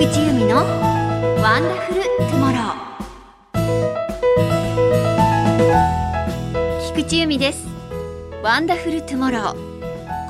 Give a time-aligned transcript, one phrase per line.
[0.00, 0.64] 菊地由美の
[1.42, 3.60] ワンダフルトゥモロー
[6.94, 7.66] 菊地由美です。
[8.42, 9.54] ワンダフルトゥモロー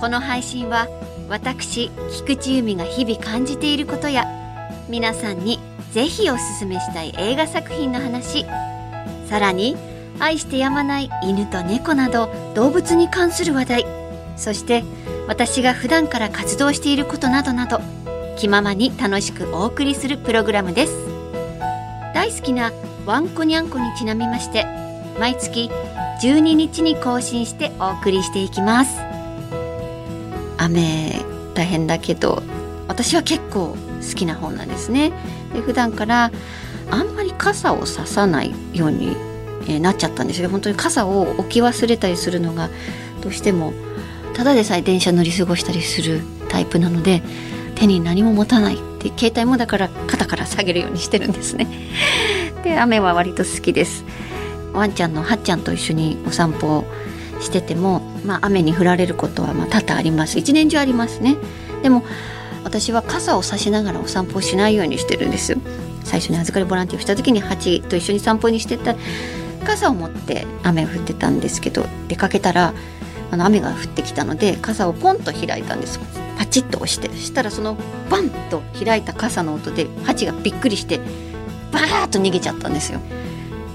[0.01, 0.89] この配信は
[1.29, 4.27] 私菊地由美が日々感じていることや
[4.89, 5.61] 皆さんに
[5.93, 8.45] ぜひおすすめしたい映画作品の話。
[9.29, 9.77] さらに
[10.19, 13.87] 愛してやまない犬と猫など動物に関する話題。
[14.37, 14.83] そして
[15.29, 17.81] 私が普段から活動していることなどなど
[18.41, 20.95] 気ままに楽しくお送りするプログラムです。
[22.15, 22.73] 大好きな
[23.05, 24.65] ワンコニャンコにちなみまして
[25.19, 25.71] 毎月
[26.23, 28.99] 12日に更新してお送りしていきます。
[30.57, 31.23] 雨
[31.53, 32.43] 大変だけど
[32.89, 35.13] 私は結構好きな方なんですね。
[35.53, 36.33] で普段から
[36.91, 39.19] あんまり傘をささないように、
[39.69, 40.49] え、なっちゃったんですよ。
[40.49, 42.71] 本当に傘を置き忘れたりするのが
[43.21, 43.75] どうしても
[44.33, 47.23] ただでさえ電車乗り過ごしたりするタイプなので
[47.81, 51.67] 手に何も持たないで携帯もだから肩から下げるようにしてるんですね。
[52.63, 54.05] で雨は割と好きです。
[54.73, 56.85] ワンちゃんのはっちゃんと一緒にお散歩
[57.41, 60.39] してても、まあ、雨に降られることはまあ多々あります。
[60.39, 61.37] 一年中ありますね。
[61.83, 62.05] でも
[62.65, 65.57] 私は傘を差しながらお散歩をしないようにしてるんです
[66.05, 68.95] 最初に預かりボランティアをした時にハチと一緒に散歩にしてた
[69.65, 72.75] 傘を持って雨降ってたんですけど出かけたら
[73.31, 76.01] あの雨が降ってきたので傘をポンと開いたんです
[76.39, 77.77] パチッと押してそしたらその
[78.09, 81.01] バンと開いた傘の音でハチがびっくりして
[81.71, 83.01] バーッと逃げちゃったんですよ。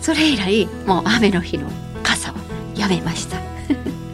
[0.01, 1.67] それ以来もう雨の日の
[2.03, 2.37] 傘は
[2.75, 3.37] やめました。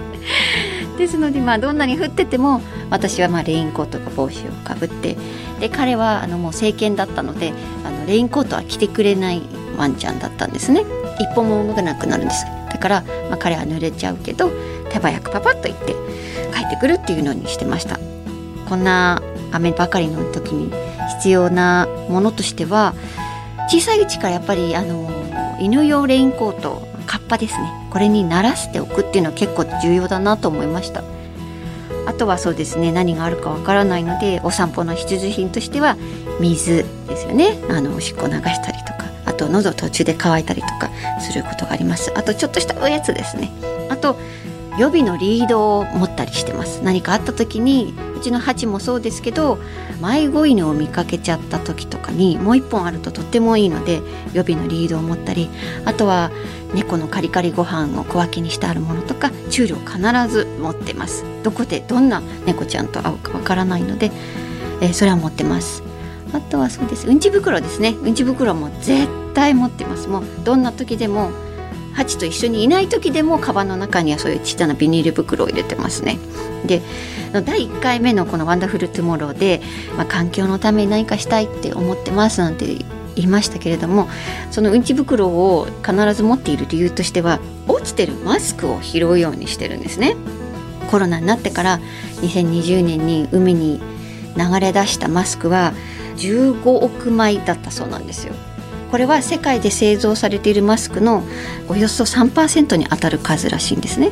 [0.97, 5.17] ですのでまあどんなに降ってても私はまあレインコートか帽子をかぶって
[5.59, 7.53] で彼はあのもう成犬だったので
[7.83, 9.41] あのレインコートは着てくれない
[9.77, 10.85] ワンちゃんだったんですね。
[11.19, 12.45] 一歩も動かなくなるんです。
[12.69, 14.51] だから、まあ、彼は濡れちゃうけど
[14.91, 15.93] 手早くパパッと行って
[16.53, 17.99] 帰ってくるっていうのにしてました。
[18.67, 20.71] こんな雨ばかりの時に
[21.17, 22.93] 必要なものとしては
[23.67, 25.09] 小さいうちからやっぱりあの
[25.59, 27.69] 犬用レインコートカッパですね。
[27.89, 31.03] これに慣らしておくっていうのは結構重要だなと思いました。
[32.07, 35.97] あとはそうですね何があるかわからないのでお散歩の必需品としては
[36.39, 37.59] 水ですよね。
[37.69, 42.11] あのおしっこ流したりとかあと喉途中で乾いたりとかすることがあります。
[42.15, 43.51] あとちょっとしたおやつですね。
[43.89, 44.17] あと
[44.77, 46.81] 予備のリードを持ったりしてます。
[46.81, 49.57] 何かあった時にうちのハチもそうですけど
[50.01, 54.01] 迷子犬を見かけちゃった時とかにもう一本あるととってもいいので
[54.33, 55.49] 予備のリードを持ったり
[55.85, 56.31] あとは
[56.73, 61.25] 猫のカリカリご飯を小分けにしてあるものとか注意を必ず持ってます。
[61.43, 64.11] どこでどんな猫ちゃんと会うかわからないので、
[64.81, 65.83] えー、それは持ってます。
[66.33, 67.07] あとはそうです。
[67.07, 67.89] うんち袋ですね。
[67.89, 70.07] うんち袋も絶対持ってます。
[70.07, 71.31] もうどんな時でも
[71.93, 76.19] ハチと一緒にいない時でもカバンの中にはそういうちっちゃなビニール袋を入れてますね。
[76.65, 76.81] で
[77.45, 79.61] 第1回目のこの「ワンダフルトゥモローで」
[79.97, 82.65] まあ、環境のために何かしたいって思ってますなんて
[83.15, 84.09] 言いましたけれども
[84.51, 90.15] そのうんち袋を必ず持っている理由としては落ちてるマスクを拾うようにしてるんですね。
[90.89, 91.79] コロナになってから
[92.21, 93.81] 2020年に海に
[94.35, 95.73] 流れ出したマスクは
[96.17, 98.33] 15億枚だったそうなんですよ。
[98.91, 101.23] これは世界で製造されているマスクの
[101.69, 104.11] およそ3%に当たる数らしいんですね。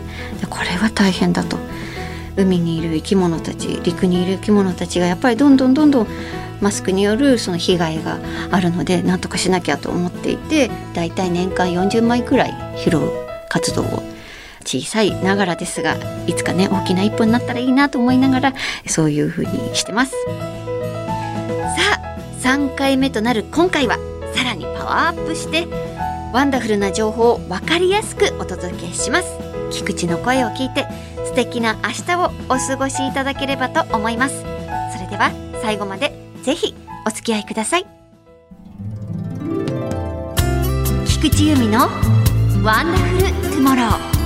[0.49, 1.57] これは大変だと。
[2.37, 6.07] 海にいる生き物たち陸にいる生き物たちがやっぱりどんどんどんどん
[6.61, 8.19] マスクによるその被害が
[8.51, 13.11] あるので何とかしなきゃと思っていてだいたい年間40枚くらい拾う
[13.49, 14.03] 活動を
[14.65, 15.97] 小さいながらですが
[16.27, 18.53] いつかね大きな一歩になったらいいなと思いながら
[18.87, 20.11] そういうふうにしてます。
[20.11, 20.17] さ
[21.97, 23.97] あ3回目となる今回は
[24.39, 25.67] さらにパワーアップして
[26.31, 29.37] ワンダフルな情報を分かりやすくお届けします。
[29.69, 30.87] 菊池の声を聞いて
[31.25, 34.39] 素敵な明日をお過ごしいただければと思います。
[34.93, 36.73] それでは最後までぜひ
[37.05, 37.85] お付き合いください。
[41.05, 41.79] 菊地由美の
[42.63, 44.18] ワンダフルトゥモロー。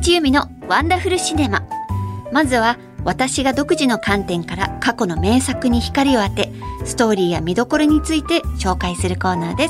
[0.00, 1.62] 菊地由美のワンダフルシネマ。
[2.32, 6.50] まずは私が独自の観点から過去の名作に光を当て
[6.86, 9.68] ストーリーや見どころについて紹介するコーナーで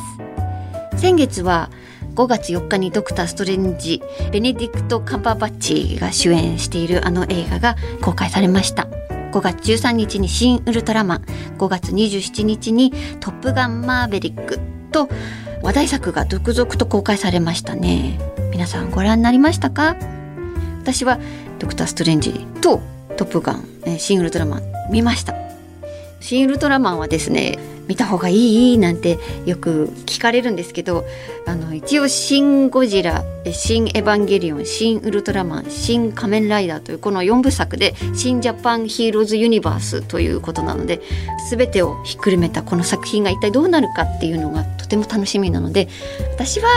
[0.94, 1.00] す。
[1.00, 1.68] 先月は
[2.14, 8.86] 5月4日にドクター・ストレンジベネディクト・カンパーバッチが主演しているあの映画が公開されました。
[9.32, 11.24] 5月13日に新ウルトラマン。
[11.58, 14.60] 5月27日にトップガンマーヴェリック
[14.92, 15.08] と
[15.62, 18.20] 話題作が続々と公開されましたね。
[18.52, 19.96] 皆さんご覧になりましたか？
[20.80, 21.18] 私は
[21.58, 22.80] ドクター・ストレンジと
[23.16, 25.34] トップガン、えー、シン・ウルトラマン見ました。
[26.20, 31.04] 新ウルトラマンはですね見た方がいいなんてよく聞かれるんですけど
[31.46, 41.00] あの一応「シン・ゴジラ」「シン・エヴァンゲリオン」「シン・ウルトラマン」「シン・仮面ライダー」というこの4部作で「シン・ジャパン・ヒーローズ・ユニバース」ということなので
[41.50, 45.88] 全てをひっくるめたこの作品が一体どうなるかっていうのがとても楽しみなので
[46.32, 46.68] 私は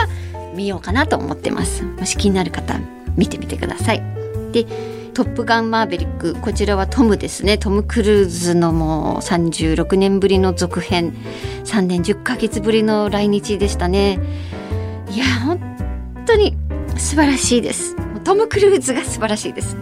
[0.56, 1.84] 見ようかなと思ってます。
[1.84, 2.80] もし気になる方
[3.16, 4.02] 見てみてください。
[4.52, 4.64] で
[5.14, 7.56] トップガンマーヴェリックこちらはトムですね。
[7.56, 11.14] トム・クルーズのもう36年ぶりの続編。
[11.64, 14.18] 3年10ヶ月ぶりの来日でしたね。
[15.10, 15.60] いや本
[16.26, 16.56] 当に
[16.96, 17.96] 素晴らしいです。
[18.24, 19.76] トム・クルーズが素晴らしいです。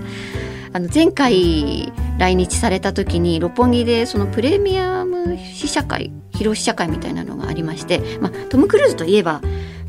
[0.75, 9.47] あの前回来日された時に六本木でそのプレミアム試写会披露試写会みたいなのがありまして、まあ、トム・クルーズといえばフ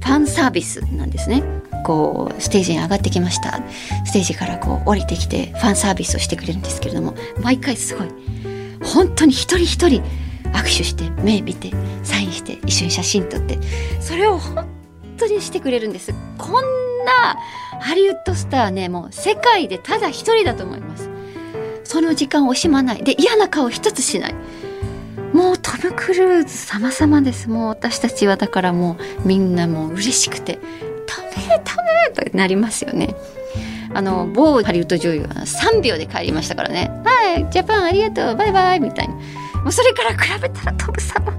[0.08, 1.44] ァンサービスなんですね。
[1.84, 3.60] こうステージに上がってきました。
[4.06, 8.08] ステージからこう降りてきてファンサービスをしてくれるんですけれども毎回すごい
[8.84, 10.04] 本当に一人一人
[10.54, 11.72] 握手して目見て
[12.04, 13.60] サインして一緒に写真撮って
[14.00, 14.68] それを本
[15.18, 16.14] 当にしてくれるんです。
[16.38, 16.64] こん
[17.06, 17.38] な
[17.80, 21.10] ハリウッドスターねもう世界でただ一人だと思います。
[21.84, 23.04] その時間を惜しまない。
[23.04, 24.36] で嫌な顔一つしない。
[25.34, 27.50] もうトム・クルーズ様々です。
[27.50, 30.60] もう私たちはだからもうみんなもう嬉しくて
[31.48, 31.76] めた
[32.22, 33.16] めとなりますよね。
[33.94, 41.34] あの某ハリウッド女優は3秒で帰りましたからね「はいジャパンありがとうバイバイ」みたいにもうそれから比べたらトム様。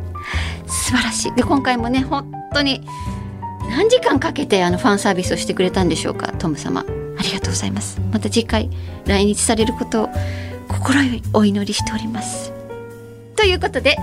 [0.66, 1.34] 素晴らしい。
[1.34, 2.86] で今回もね本当に
[3.70, 6.84] 何時間かけてあのファンサービスをしてくれたんでしょうかトム様。
[7.18, 8.00] ありがとうございます。
[8.12, 8.70] また次回
[9.06, 10.08] 来日されることを
[10.68, 12.52] 心よりお祈りしております。
[13.36, 13.98] ということで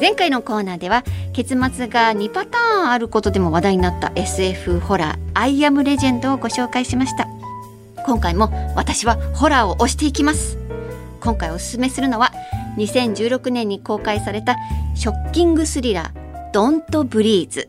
[0.00, 1.04] 前回のコーナーでは
[1.34, 7.28] 結末が2パターンあることでも話題になった SF ホラー「アイアムレジェンド」をご紹介しました。
[8.06, 10.56] 今回も私はホラーを推していきます。
[11.20, 12.32] 今回おすすめするのは
[12.78, 14.56] 2016年に公開された
[14.94, 16.10] ショッキングスリラー
[16.52, 17.68] 「ドント・ブリーズ」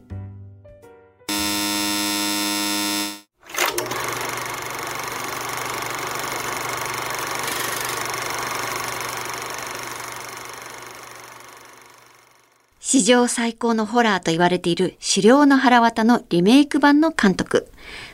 [12.91, 17.71] 史上最高のホラーと言われている狩猟の腹渡のリメイク版の監督、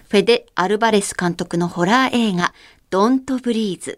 [0.07, 2.53] フェデ・アルバレス監督のホラー映画、
[2.91, 3.97] ドント・ブリーズ。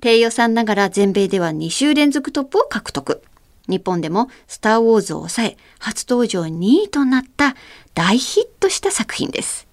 [0.00, 3.20] 低予算ながら全米では2週連続トップを獲得。
[3.66, 7.56] 日本でもスター・ウォーズを抑え、初登場2位となった
[7.92, 9.66] 大ヒットした作品です。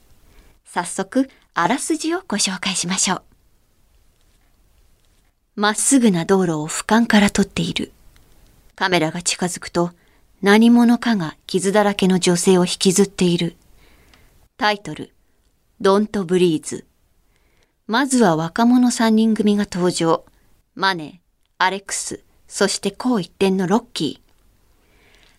[0.65, 3.21] 早速、あらすじをご紹介しましょう。
[5.57, 7.91] まっすぐな道路を俯瞰から撮っている。
[8.75, 9.91] カメラが近づくと、
[10.41, 13.55] 何者かが傷だらけの女性を引きずっている。
[14.55, 15.11] タイトル、
[15.81, 16.85] ドントブリーズ。
[17.87, 20.25] まずは若者三人組が登場。
[20.75, 21.19] マネー、
[21.57, 24.27] アレックス、そして高一点のロッキー。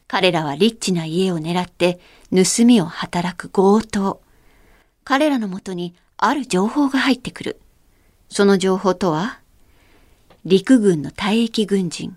[0.08, 2.00] 彼らはリッチな家を狙って
[2.30, 4.20] 盗みを働く強盗。
[5.04, 7.60] 彼らのもとにある情報が入ってくる。
[8.30, 9.38] その情報とは
[10.44, 12.16] 陸軍の退役軍人、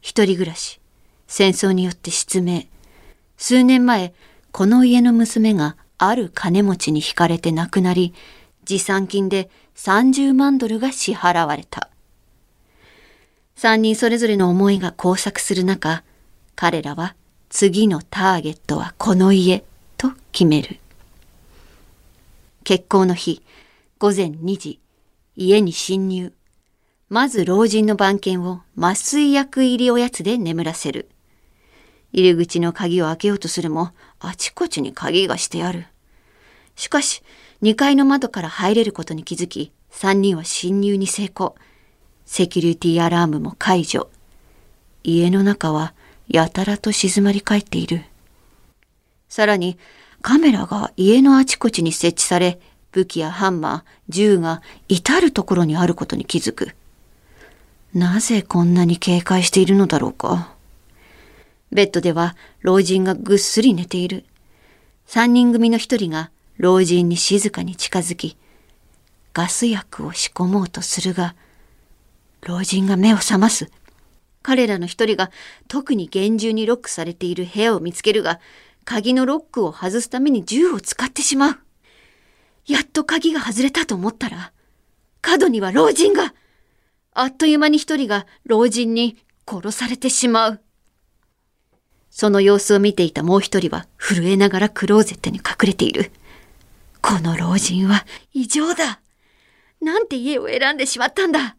[0.00, 0.80] 一人暮らし、
[1.32, 2.64] 戦争によって失明。
[3.38, 4.12] 数年前、
[4.50, 8.12] この家の娘がある金持ちに惹かれて亡くなり、
[8.66, 11.88] 持参金で30万ドルが支払われた。
[13.56, 16.04] 三人それぞれの思いが交錯する中、
[16.54, 17.16] 彼らは
[17.48, 19.64] 次のターゲットはこの家
[19.96, 20.80] と決める。
[22.62, 23.42] 結婚の日、
[23.98, 24.80] 午前2時、
[25.34, 26.34] 家に侵入。
[27.08, 31.08] まず老人の番犬を麻酔薬入りおやつで眠らせる。
[32.12, 33.90] 入り口の鍵を開けようとするも、
[34.20, 35.86] あちこちに鍵がしてある。
[36.76, 37.22] しかし、
[37.62, 41.54] 2階の窓から入れることに気づき、3人は侵入に成功。
[42.26, 44.08] セキュリティアラームも解除。
[45.04, 45.94] 家の中は
[46.28, 48.04] やたらと静まり返っている。
[49.28, 49.78] さらに、
[50.20, 52.60] カメラが家のあちこちに設置され、
[52.92, 56.74] 武器やハンマー、銃が至るところにあることに気づく。
[57.94, 60.51] なぜこんなに警戒しているのだろうか。
[61.72, 64.26] ベッドでは老人がぐっすり寝ている。
[65.06, 68.36] 三人組の一人が老人に静かに近づき、
[69.32, 71.34] ガス薬を仕込もうとするが、
[72.42, 73.70] 老人が目を覚ます。
[74.42, 75.30] 彼らの一人が
[75.66, 78.38] 特に厳重にロックされている部屋を見つけるが、
[78.84, 81.58] 鍵のロックを外すために銃を使ってしまう。
[82.66, 84.52] やっと鍵が外れたと思ったら、
[85.22, 86.34] 角には老人が
[87.14, 90.60] あっという間に一人が老人に殺されてしまう。
[92.12, 96.12] その様子を見ていたもう一人は震えながらクローゼットに隠れている。
[97.00, 99.00] この老人は異常だ
[99.80, 101.56] なんて家を選んでしまったんだ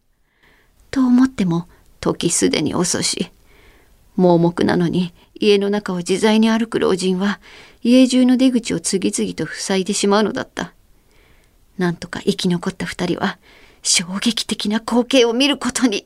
[0.91, 1.67] と思っても
[1.99, 3.31] 時すでに遅し、
[4.15, 7.41] 盲目なのに家の中を自在に歩く老人は
[7.81, 10.73] 家中の出口を次々と塞いでしまうのだった。
[11.79, 13.39] なんとか生き残った二人は
[13.81, 16.05] 衝撃的な光景を見ることに。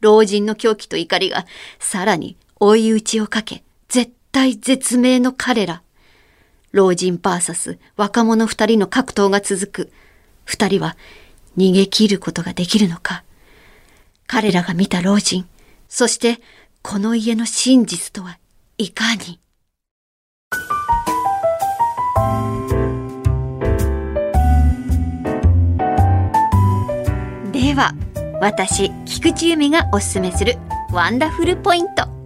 [0.00, 1.46] 老人の狂気と怒りが
[1.78, 5.82] さらに追い打ちをかけ、絶対絶命の彼ら。
[6.72, 9.92] 老人バーサス若者二人の格闘が続く。
[10.44, 10.96] 二人は
[11.56, 13.24] 逃げ切ることができるのか。
[14.26, 15.46] 彼らが見た老人、
[15.88, 16.40] そして
[16.82, 18.38] この家の真実とは
[18.76, 19.40] いかに。
[27.52, 27.94] では、
[28.40, 30.56] 私、菊池由美がおすすめする
[30.92, 32.17] ワンダフルポイント。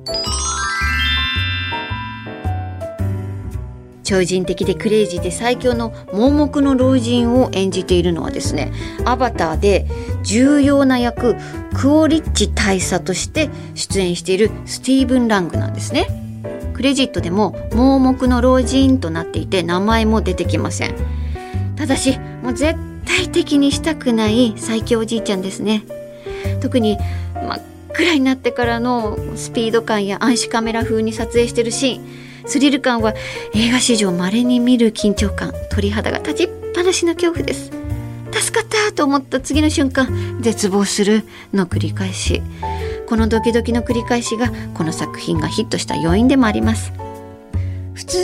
[4.12, 8.70] 超人的でクレイジーで最強の盲目の老人を演じているのはですね
[9.06, 9.86] アバターで
[10.22, 11.34] 重要な役
[11.74, 16.08] クオリッチ大佐として出演しているスティーブン・ラングなんですね。
[16.74, 20.94] クレジットでも盲目の老人となっていて名前も出てきません。
[21.76, 25.84] ただしもう絶対的にしたくない最強おじいちゃんですね。
[26.60, 26.98] 特に
[27.34, 27.60] 真っ
[27.94, 32.21] 暗になってからのスピード感や暗視カメラ風に撮影してるシーン。
[32.46, 33.14] スリル感は
[33.54, 37.70] 映画史上稀に見る緊張感鳥肌が立ちっぱなしの恐怖です。
[38.32, 42.42] 助かったと思った次の瞬間絶望するの繰り返し。
[43.06, 46.92] このドキドキの繰り返しがこの作品がヒットした要因でもあります。
[47.94, 48.18] 普通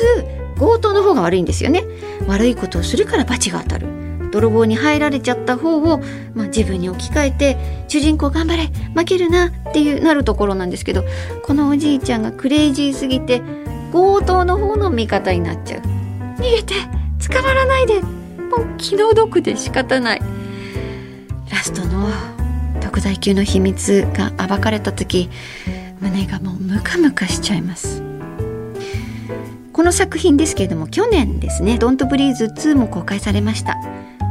[0.59, 1.85] 強盗の方が悪いんですよね。
[2.27, 4.09] 悪いことをするから罰が当たる。
[4.31, 5.99] 泥棒に入られちゃった方を、
[6.35, 11.05] まあ、自分に置き換えて主人公頑張れ負けるなっていうなるところなんですけど
[11.43, 13.43] このおじいちゃんがクレイジーすぎて
[13.93, 15.81] 強盗の方の味方になっちゃう。
[16.39, 16.75] 逃げて
[17.29, 18.01] 捕まらないで。
[18.01, 20.23] もう気の毒で仕方ない。
[21.51, 22.09] ラストの
[22.81, 25.29] 特大級の秘密が暴かれた時
[26.01, 28.03] 胸がもうムカムカしちゃいます。
[29.73, 33.77] この作品ですけれども去年ですね「ドントブリーズ2」も公開されました。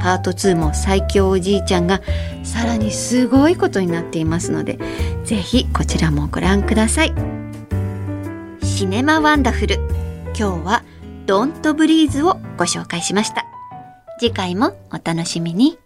[0.02, 2.02] パート2も最強おじいちゃんが
[2.44, 4.78] さらにすごいことになっていますので
[5.26, 7.37] 是非こちらもご覧ください。
[8.78, 9.78] シネマワンダフル。
[10.38, 10.84] 今日は
[11.26, 13.44] ドントブリーズをご紹介しました。
[14.20, 15.80] 次回もお楽しみに。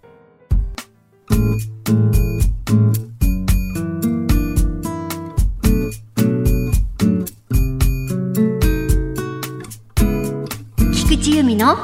[10.93, 11.77] 菊池由美の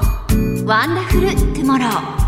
[0.65, 2.27] ワンダフルトゥモロー。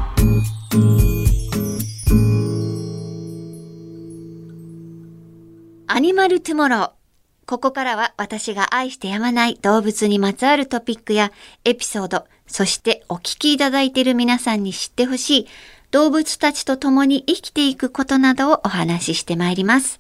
[5.88, 6.99] アニマルトゥモロー。
[7.50, 11.32] ここからは私が愛してやまない動物にまつわるトピックや
[11.66, 15.48] エピソード、そしてお聞きいただいている皆さんに知ってほしい
[15.90, 20.00] 動物たちと共に生きていくことなどをお話ししてまいります。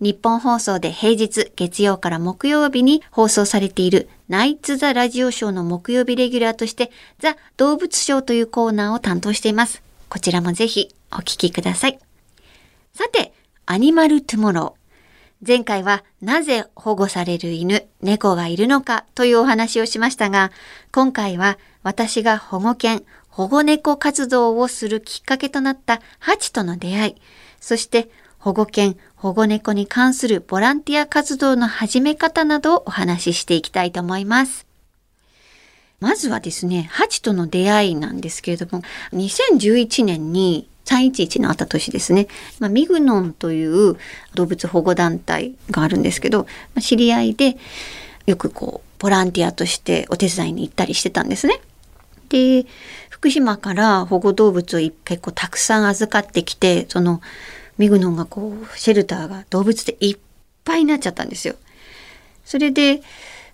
[0.00, 9.82] ニッポン放送で平日月曜から木曜日に放送されているナイツ・ザ・ラジオショーの木曜日レギュラーとしてザ・動物ショーというコーナーを担当しています。
[10.08, 11.98] こちらもぜひお聞きください。
[12.94, 13.34] さて、
[13.66, 14.85] アニマル・トゥモロー。
[15.44, 20.50] 前回はなぜ保護される犬、猫がいるのかというお話をしましたが、
[20.92, 27.14] 今回は私が保護犬、保護猫活動をするきっかけとなったハチとの出会い、
[27.60, 34.66] そして保護犬、保護猫に関するボランティア活動の始め方などをお話ししていきたいと思います。
[36.00, 42.28] まずはですね、ハチとの出会いなんですけれども、2011年に311のあった年ですね、
[42.58, 43.96] まあ、ミグノンという
[44.34, 47.56] 動物保護団体があるんですけど、まあ、知り合いで
[48.26, 51.60] よくこうボランティアとしてお手伝いに行ったりしてたんですね。
[52.28, 52.66] で
[53.10, 57.20] 福島から保護動物を結構たくさん預かってきてその
[57.78, 60.18] ミグノンがこうシェルターが動物でいっ
[60.64, 61.54] ぱいになっちゃったんですよ。
[62.44, 63.02] それで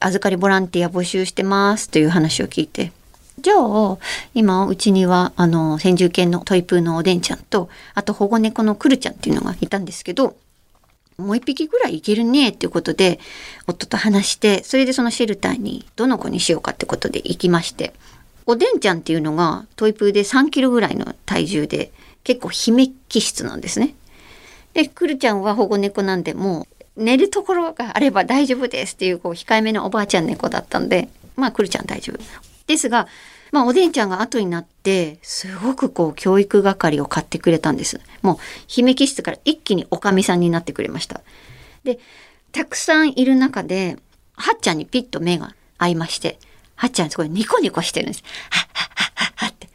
[0.00, 2.92] 預かりボランティア募集してますという話を聞いて
[3.38, 3.98] じゃあ
[4.34, 10.36] 今うちにはあの先住犬のトイプーのおでんちゃんとあと保護猫のクルちゃんっていうのがいたんですけど
[11.18, 13.18] もう一匹ぐらいいけるねっていうことで
[13.66, 17.94] 夫と話してそれでそのシェルターにどの子にしようかってことで行きまして
[18.46, 21.92] おでんちゃんっていうのがトイプーで3キロぐらいの体重で
[22.24, 23.94] 結構姫気質なんですね。
[24.74, 32.51] でクルちゃんは保護猫なんでもう寝るところがあれば大丈夫ですっていうこう控えめなおばあちゃん猫だったんでまあクルちゃん大丈夫。
[32.66, 33.08] ですが
[33.52, 38.00] まあ、おでんちゃんが後になって、すごくこう、教育係を買ってくれたんです。
[38.22, 41.20] もう、姫気質から一気におかみさんになってくれました。
[41.84, 41.98] で、
[42.50, 43.98] たくさんいる中で、
[44.36, 46.38] はっちゃんにピッと目が合いまして、
[46.76, 48.24] はっちゃんすごいニコニコしてるんです。
[48.48, 49.68] はっはっはっはっはって。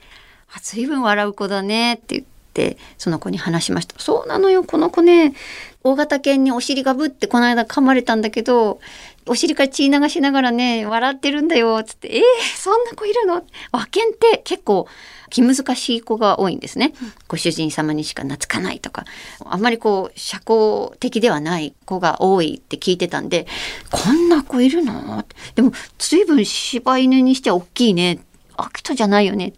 [0.55, 3.93] あ、随分笑う子だねって言って、その子に話しました。
[3.99, 5.35] そうなのよ、この子ね、
[5.83, 8.79] 大型犬にお尻がぶってこの間噛まれたんだけど、
[9.27, 12.23] お尻から血流しながらね、笑ってるんだよ、つって、えー、
[12.55, 13.43] そんな子いるの？
[13.71, 14.87] 和犬って結構
[15.29, 16.93] 気難しい子が多いんですね。
[17.27, 19.05] ご主人様にしか懐かないとか、
[19.45, 23.47] あんまりこう、社交的ではない子が多いって聞いてたんで、
[23.91, 25.25] こんな子いるの？
[25.55, 28.19] でも、随分柴犬にしては大きいね。
[28.55, 29.53] 秋田じゃないよね。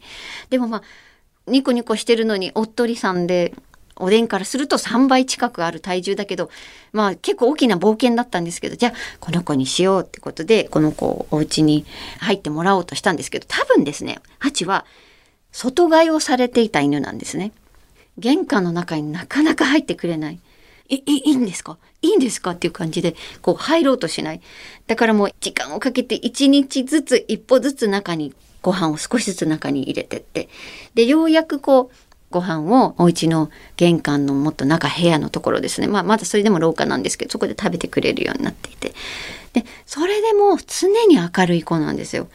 [0.49, 0.81] でもまあ、
[1.47, 3.53] ニコニコしてるのにおっとりさんで、
[3.99, 6.49] おでんからすると3倍近くある体重だけど、
[6.93, 11.85] まあ結構大きな冒険だったんですけど、じゃあこの子にしようってことで、この子をお家に
[12.19, 14.85] 入ってもらおうとしたんですけど、多分ですね、ハチは
[15.51, 17.51] 外飼いをされていた犬なんですね。
[18.17, 20.39] 玄関の中になかなか入ってくれない。
[20.89, 21.77] え、いいいんですか？
[22.01, 22.51] いいんですか？
[22.51, 24.41] っていう感じで、こう入ろうとしない。
[24.87, 30.49] だからもう時間をかけて一日ずつ一歩ずつ中にご飯を少しずつ中に入れてって。
[30.95, 35.87] で、ようやくこう、ご飯をお家の玄関のもっと中部屋のところですね。
[35.87, 38.93] まあまだそれでも廊下なんですけど、そこで食べてくれるようになっていて。
[39.53, 42.27] で、それでも常に明るい子なんですよ。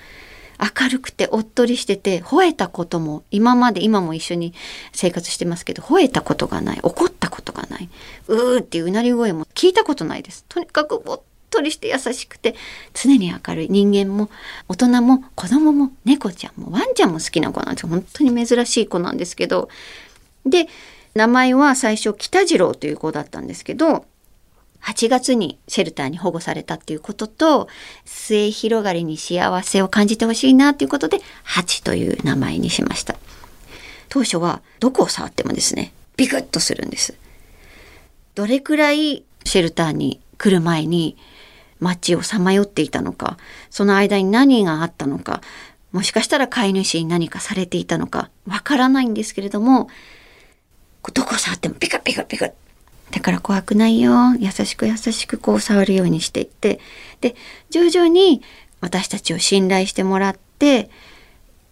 [0.58, 4.54] 明るくておっとりしてて吠えたことも今まで今も一緒に
[4.92, 7.88] 生活してますけど吠えたことがない怒ったことがない
[8.28, 11.20] うーっていううなり声も聞いたことないですとにかくおっ
[11.54, 12.54] とりして優しくて
[12.92, 14.30] 常に明るい人間も
[14.68, 19.68] 大人も子供も猫ちゃんもワンちゃんも好きな子なんです本当に珍しい子なんですけど。
[20.46, 20.68] で
[21.14, 24.04] 名前は最初北次郎という子だったんですけど
[24.82, 27.68] 8月にシェルターに保護されたっていうことと
[28.04, 33.16] 末広がりに幸せを感じてほしいなっていうことでハチという名前にしました。
[34.10, 37.14] 当初はどこを触ってもですねビクッとするんです。
[38.34, 41.16] どれくらいシェルターに来る前に
[41.84, 43.36] 街をさまよっていたのか、
[43.70, 45.42] その間に何があったのか、
[45.92, 49.88] もしかしたら飼い主に何かされていたのか、わからないんですけれども、
[51.12, 52.48] どこ触ってもピカピカピカ。
[53.10, 54.34] だから怖くないよ。
[54.38, 56.80] 優しく優しくこう触るようにしていって、
[57.20, 57.36] で、
[57.70, 58.42] 徐々に
[58.80, 60.90] 私たちを信頼してもらって、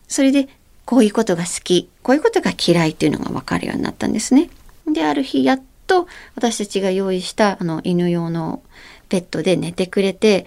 [0.07, 0.49] それで
[0.85, 4.51] こういうことが好き、こういうことが嫌いっていうのがわかるようになったんですね。
[4.87, 8.63] で、ある日やっと私たちが用意したあの犬用の
[9.13, 10.47] ベッドで寝てくれて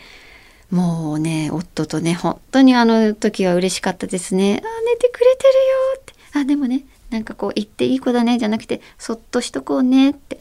[0.71, 4.61] もうね夫とね本当にあの時は嬉しかったですね。
[4.63, 5.61] あ寝てくれてるよ
[5.99, 10.39] ってあでもねなんかこう言っていい子だねじゃなくてそっとしとこうねって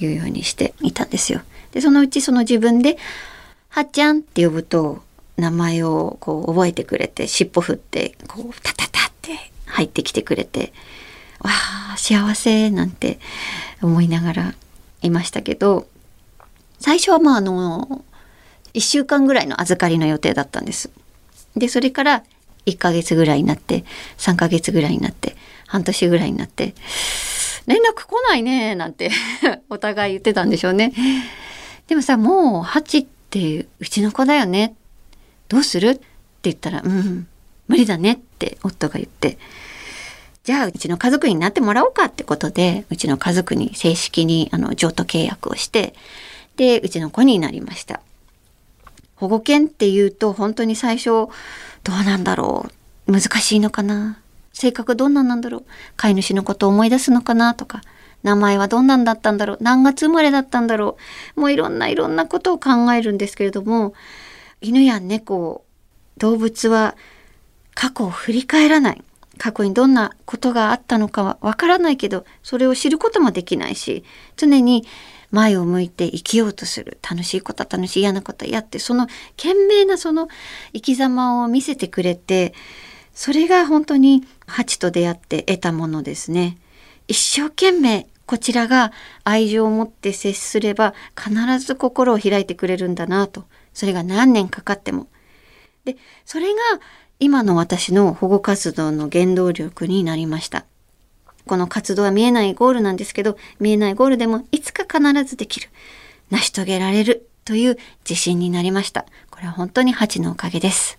[0.00, 1.42] いうようにしていたんですよ。
[1.70, 2.98] でそのうちその自分で
[3.70, 5.02] 「はっちゃん」って呼ぶと
[5.36, 10.72] 名前をこう覚えてくれて尻尾振ってこうタタタって入ってきてくれて
[11.38, 11.50] わ
[11.92, 13.20] あ幸せなんて
[13.80, 14.54] 思いながら
[15.02, 15.86] いましたけど
[16.82, 18.04] 最初はまああの
[18.74, 20.90] 1週間ぐらいの預かりの予定だったんです。
[21.56, 22.24] でそれから
[22.66, 23.84] 1ヶ月ぐらいになって
[24.18, 26.74] 3ヶ月ぐらいになって半年ぐらいになって
[27.66, 29.10] 連絡来ないねなんて
[29.70, 30.92] お互い言ってたんでしょうね。
[31.86, 34.74] でもさもうハチってうちの子だよね。
[35.48, 35.90] どうする？
[35.90, 36.00] って
[36.44, 37.26] 言ったらうん
[37.68, 38.12] 無理だね。
[38.14, 39.38] って夫が言って。
[40.44, 42.06] じゃあうちの家族になってもらおうか。
[42.06, 45.94] ってことでうちの家族に正式にあの譲渡契約をして
[46.62, 48.00] で、うちの子になりました。
[49.16, 51.26] 保護犬っていうと本当に最初ど
[51.86, 52.70] うなんだろ
[53.08, 53.12] う。
[53.12, 54.20] 難しいのかな。
[54.52, 55.64] 性格どんなんなんだろう。
[55.96, 57.82] 飼い主のことを思い出すのかなとか。
[58.22, 59.58] 名前はどんなんだったんだろう。
[59.60, 60.96] 何月生まれだったんだろ
[61.36, 61.40] う。
[61.40, 63.94] もういろんないろんなことを考えるんですけれども
[64.60, 65.64] 犬や猫
[66.18, 66.94] 動物は
[67.74, 69.02] 過去を振り返らない。
[69.36, 74.04] 過去にどんなことがあったのかはわからないけどそれを知ることもできないし
[74.36, 74.86] 常に
[75.32, 80.28] 前を向いて生きようとする楽しいことは楽しい嫌なことは嫌ってその懸命なその
[80.72, 82.54] 生き様を見せてくれて
[83.14, 86.56] それが本当にハチと出会って得たものですね。
[87.08, 88.92] 一生懸命こちらが
[89.24, 95.08] 愛情を持って接すれば必ず心を開いてくれるんだなとそれが何年かかっても。
[95.84, 96.60] でそれが
[97.18, 100.64] 今の私の保護活動の原動力になりました。
[101.46, 105.68] この活動は見えないゴールなんですけど、見えないゴールでもいつか必ずできる。
[106.30, 107.78] 成し遂げられるという
[108.08, 109.04] 自信になりました。
[109.30, 110.98] これは本当にハチのおかげです。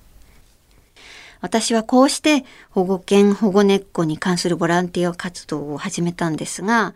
[1.42, 6.94] 私はこうして保護犬保護猫に関するボランティア活動を始めたんですが、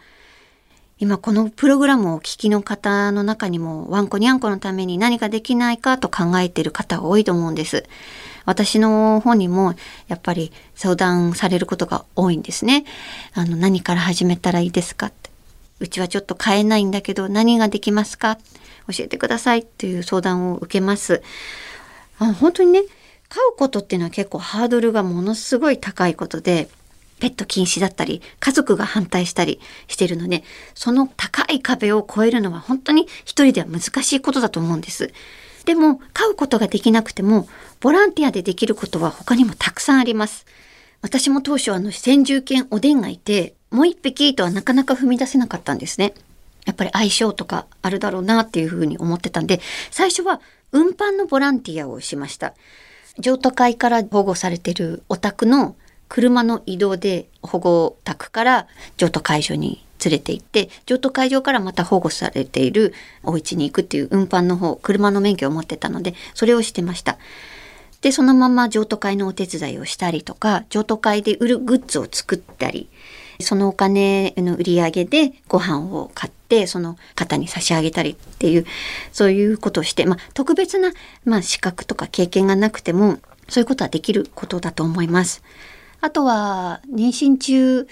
[0.99, 7.83] 今このプログラムをお聞きの方の中にもワンコニャンコのために何かできないかと考えている方が多いと思うんです。
[8.47, 9.75] 私の方にも
[10.07, 12.85] やっぱり相談されることが多いんですね。
[13.33, 15.29] あの、何から始めたらいいですかって。
[15.79, 18.37] うちはちょっと買えないんだけど何ができますか？
[18.87, 21.21] 教えてくださいっていう相談を受けます。
[22.19, 22.81] あ本当にね、
[23.29, 26.69] 買うことっていうのは結構ハードルがものすごい高いことで、
[27.19, 35.11] ペット禁止だったり、家族が反対したりしてるので、その高い壁を越えるのは本当に一人では難しいことだと思うんです。
[35.67, 37.45] でも、飼うことができなくても、
[37.81, 40.45] ボランティアでできることは他にもたくさんあります。
[41.01, 46.13] 私も当初あの先住犬おでんがいて、もう一匹とはなかなか踏み出せなかったんですね。
[46.65, 49.59] やっぱり相性とかあるだろうなっていうふうに思ってたんで、
[49.91, 50.39] 最初は
[50.71, 52.53] 運搬のボランティアをしました。
[53.19, 55.75] 譲渡会から保護されてるお宅の
[56.07, 62.93] 車の移動で保護宅から譲渡会場に連れて行って譲渡会場からまた保護されている
[63.23, 67.17] お家に行くっていう運搬の方車の免許を持ってたのでそれをしてました。
[68.01, 72.89] でそのまま譲渡会のお手伝いをしたりとか譲渡会で売るグッズを作ったり
[73.39, 78.65] そのお金の売り上げでご飯を買ってその方に差し上げたりっていう
[79.11, 80.91] そういうことをして、まあ、特別な、
[81.25, 83.17] まあ、資格とか経験がなくても
[83.49, 85.43] そういうことはできることだと思います。
[86.01, 87.87] あとは妊娠中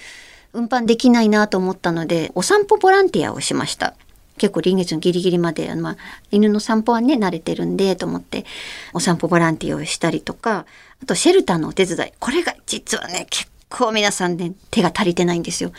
[0.55, 3.95] 運搬できないなと思ったのでお散歩ボランティアをしました。
[4.37, 5.97] 結構臨月のギリギリまで、まあ、
[6.29, 8.45] 犬の散歩はね慣れてるんでと思って
[8.93, 10.65] お散歩ボランティアをしたりとか
[11.01, 15.71] あとシェルターのお手伝いこれが実はね結構皆さんね手が足りてないんですよ。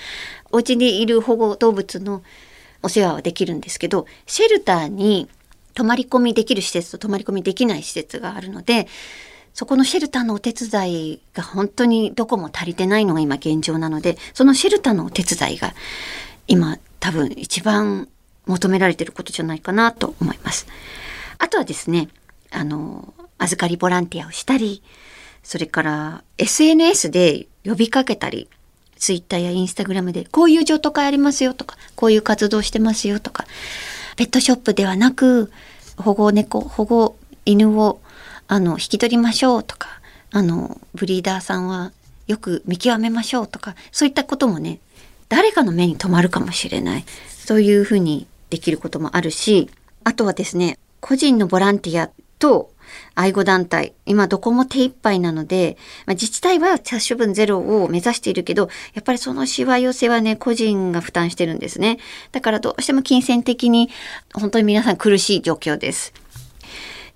[0.52, 2.22] お家にいる保護動物の
[2.82, 5.28] お世話はできるんですけどシェルターに
[5.74, 8.86] 泊まり込みできる施設と泊まり込みできない施設があるので
[9.56, 15.72] そこのシェルターのお手伝いが本当にどこも足りてないのが今現状なので、そのシェルターのお手伝いが
[16.46, 18.06] 今多分一番
[18.44, 20.66] 求められてることじゃないかなと思います。
[21.38, 22.08] あとはですね、
[22.50, 24.82] あの、預かりボランティアをしたり、
[25.42, 28.50] それから SNS で呼びかけたり、
[28.98, 33.46] ツイッターやインスタグラムでこういう譲渡会ありますよとか、こういう活動してますよとか、
[34.16, 35.50] ペットショップではなく、
[35.96, 37.16] 保護猫、保護
[37.46, 38.02] 犬を
[38.48, 41.92] あの、引き取りましょうとか、あの、ブリーダーさんは
[42.26, 44.80] よく見極めましょうとか、そういったこともね、
[45.28, 47.04] 誰かの目に留まるかもしれない。
[47.28, 49.70] そういうふうにできることもあるし、
[50.04, 52.70] あとはですね、個人のボランティアと
[53.14, 61.98] 愛護団体、今どこも手一杯なので、まあ、自治体は殺処分ゼロを目指しているけど、やっぱりそのしわ寄せはね、個人が負担してるんですね。
[62.32, 63.90] だからどうしても金銭的に
[64.34, 66.12] 本当に皆さん苦しい状況です。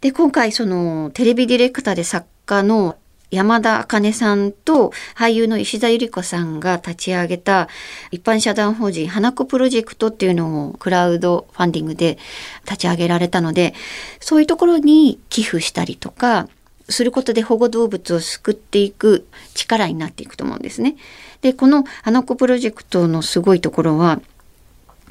[0.01, 2.97] で、今回そのテレビディレクターで作家の
[3.31, 7.69] 山田茜さんと俳優の石田ゆり子さんが立ち上げた
[8.11, 12.19] 一般社団法人花子プロジェクトっていうのをクラウドファンディングで
[12.65, 13.75] 立ち上げられたので、
[14.21, 16.49] そういうところに寄付したりとか、
[16.89, 20.97] することで保護動物を救っていく力になっていくと思うんですね。
[21.41, 24.21] で、この花子プロジェクトのすごいところは、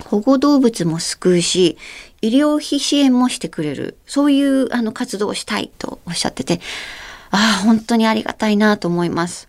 [0.05, 1.77] 保護動物も救うし、
[2.21, 3.97] 医療費支援もしてくれる。
[4.05, 6.59] そういうあの活動をしたいとおっしゃってて、
[7.31, 9.47] ああ、本当にありがたいなと思います。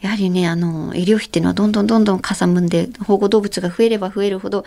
[0.00, 4.64] やはりね、あの、医療費っていうのはどんどんどんどんかさむんで、保護動物が増えれば増えるほど、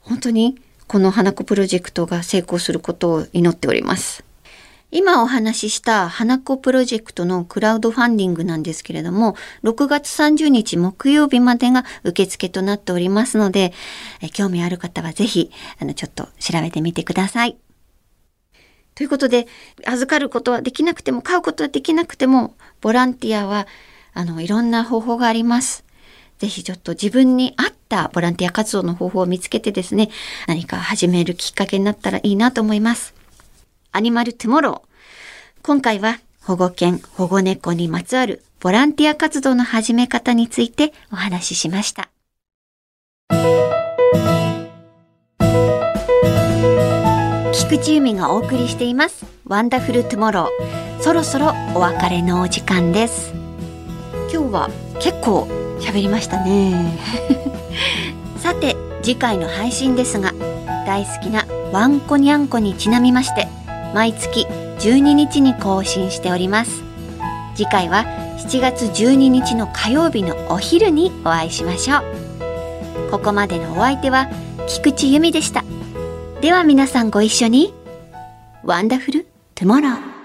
[0.00, 4.25] 本当にこの花子プロジェクトが成功することを祈っております。
[4.92, 13.72] 今お話しした花子プロジェクトのクラウドファンディングなんですけれども、6月30日木曜日までが受付となっておりますので、
[14.22, 17.56] え興味ある方はぜひ、あの、ちょっと調べてみてください。
[18.94, 19.48] ということで、
[19.84, 23.66] 預かることはできなくても、飼うことはできなくても、ボランティアは、
[24.14, 25.84] あの、いろんな方法があります。
[26.38, 30.10] ぜひちょっと自分に合ったボランティア活動の方法を見つけてですね、
[30.46, 33.14] 何か始めるきっかけになったらいいなと思います。
[33.96, 35.62] アニマルトゥモロー。
[35.62, 42.10] 今回は保護犬、保護猫にまつわるボランティア活動の始め方についてお話ししました。
[47.54, 49.24] 菊地由美がお送りしています。
[49.46, 51.02] ワンダフルトゥモロー。
[51.02, 53.32] そろそろお別れのお時間です。
[54.30, 55.48] 今日は結構
[55.80, 56.98] 喋りましたね。
[58.36, 60.34] さて、次回の配信ですが、
[60.86, 63.48] 大好きなワンコニャンコにちなみまして、
[63.94, 64.46] 毎月
[64.78, 66.82] 12日に更新しております。
[67.54, 68.04] 次回は
[68.38, 73.10] 7月12日の火曜日のお昼にお会いしましょう。
[73.10, 74.28] ここまでのお相手は
[74.66, 75.64] 菊池由美でした。
[76.40, 77.72] では皆さんご一緒に。
[78.62, 80.15] ワンダフルトゥモロー